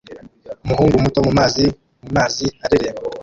Umuhungu 0.63 1.03
muto 1.03 1.19
mumazi 1.27 1.65
mumazi 2.03 2.45
areremba 2.65 3.01